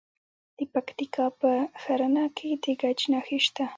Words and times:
د 0.57 0.59
پکتیکا 0.73 1.25
په 1.39 1.51
ښرنه 1.81 2.25
کې 2.37 2.49
د 2.63 2.65
ګچ 2.81 2.99
نښې 3.11 3.39
شته. 3.45 3.65